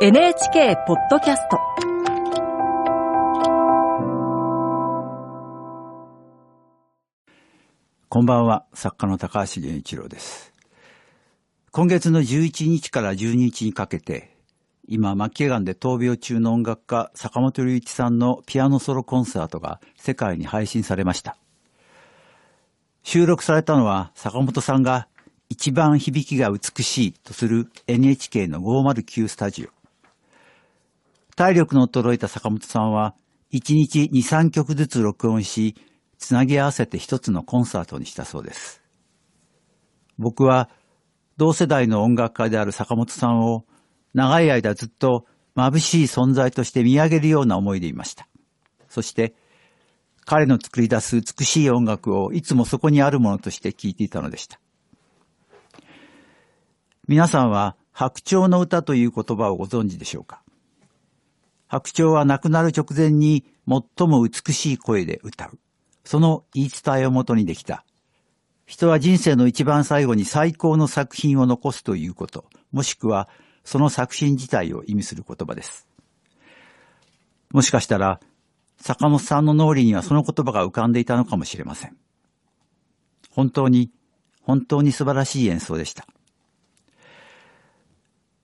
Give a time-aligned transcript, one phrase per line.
[0.00, 1.56] NHK ポッドキャスト
[8.08, 10.52] こんばんは、作家の高橋源一郎です。
[11.70, 14.36] 今月の11日から12日にかけて、
[14.88, 21.36] 今、末期がんで闘病中の音楽家、坂本龍一さんのピアノソロコンサートが世界に配信されました。
[23.04, 25.06] 収録されたのは、坂本さんが
[25.48, 29.83] 一番響きが美しいとする NHK の509スタジオ。
[31.36, 33.14] 体力の衰えた坂本さんは、
[33.52, 35.76] 1日2、3曲ずつ録音し、
[36.18, 38.82] つなぎ合わせて一つのコンサートにしたそうです。
[40.16, 40.70] 僕は
[41.36, 43.66] 同世代の音楽家である坂本さんを
[44.14, 45.26] 長い間ずっと
[45.56, 48.28] 眩しい存在として見上げるような思いでいました。
[48.88, 49.34] そして
[50.24, 54.60] 彼の作り出す美しい音楽をいつもそこにあるものとして聴いていたのでした。
[57.08, 60.43] 皆さんは白鳥の歌という言葉をご存知でしょうか？
[61.74, 65.58] 白鳥は亡くなる直前に最も美しい声で歌う。
[66.04, 67.84] その言い伝えをもとにできた。
[68.64, 73.28] 人は人生の一番最後に最高の作品を残すということ、もしくは
[73.64, 75.88] その作品自体を意味する言葉です。
[77.50, 78.20] もしかしたら、
[78.80, 81.96] 坂本さんの脳裏にはその言葉が浮かんでいたのかもしれません。
[83.30, 83.90] 本当に、
[84.42, 86.06] 本当に素晴らしい演奏でした。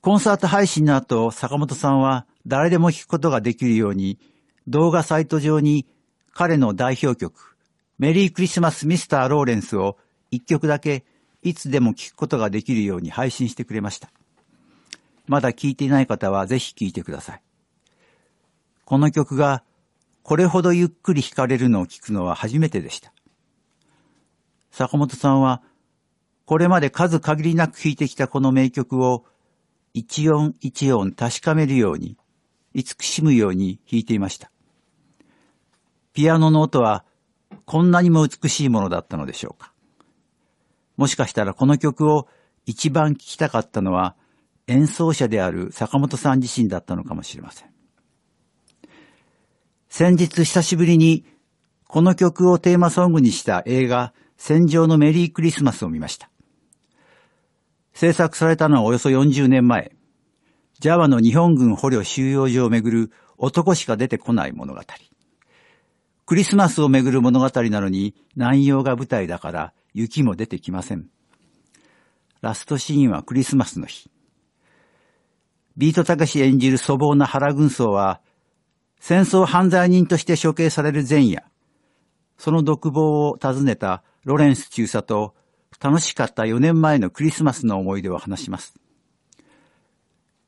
[0.00, 4.18] コンサート配信の後、坂本さんは誰でも聴くことができるように、
[4.68, 5.86] 動画サイト上に
[6.32, 7.56] 彼の代表曲、
[7.98, 9.96] メリークリスマスミスター・ローレンスを
[10.30, 11.04] 一曲だけ
[11.42, 14.10] いつでも聴くことができるように配信してくれました。
[15.26, 17.42] まだ聴いていない方はぜひ聴いてください。
[18.84, 19.62] この曲が
[20.22, 23.12] これほどゆっくり弾かれるのを聞くのは初めてでした。
[24.70, 25.62] 坂本さんは
[26.44, 29.24] これまで数限りなく弾いてきたこの名曲を
[29.94, 32.16] 一音一音確かめるように、
[32.74, 34.50] 慈しむように弾いていました。
[36.12, 37.04] ピアノの音は
[37.64, 39.72] こんなにも美しいものだったのでしょうか。
[40.96, 42.28] もしかしたらこの曲を
[42.66, 44.14] 一番聴きたかったのは
[44.66, 47.68] 演奏者である坂本さん自身だったのかもしれません。
[49.88, 51.24] 先日久しぶりに
[51.86, 56.30] この曲をテーマソングにした映画戦場のメリークリスマスを見ました。
[57.92, 59.92] 制作されたのはおよそ40年前、
[60.82, 64.80] ジャワの日本軍捕虜収容所をめぐる男しか出てこない物語。
[66.26, 71.06] クリスマスをめぐる物語なのに南洋が舞台だから雪も出てきません。
[72.40, 74.10] ラストシーンはクリスマスの日。
[75.76, 78.20] ビートたけし演じる粗暴な原軍曹は
[78.98, 81.44] 戦争犯罪人として処刑される前夜、
[82.38, 85.36] その独房を訪ねたロレンス中佐と
[85.80, 88.81] 楽しかった4年前のクリスマスの思い出を話します。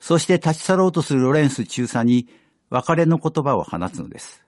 [0.05, 2.29] そして立ち去ろうとするロレンス中佐に
[2.69, 4.45] 別れの言葉を放つのです。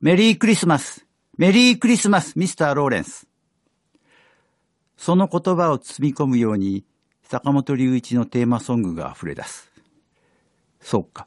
[0.00, 1.04] メリークリスマス
[1.36, 3.26] メリークリスマスミスター・ローレンス
[4.96, 6.84] その言葉を包み込むように
[7.24, 9.72] 坂本龍一のテーマソングが溢れ出す。
[10.80, 11.26] そうか。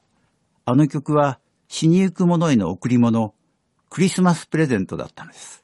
[0.64, 3.36] あの曲は死にゆく者への贈り物、
[3.90, 5.61] クリスマスプレゼントだったのです。